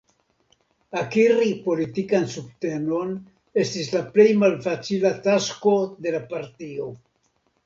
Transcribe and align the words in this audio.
Akiri 1.01 1.51
politikan 1.65 2.25
subtenon 2.31 3.11
estis 3.65 3.93
la 3.97 4.03
plej 4.17 4.27
malfacila 4.45 5.13
tasko 5.29 5.77
de 6.07 6.17
la 6.19 6.25
partio. 6.35 6.91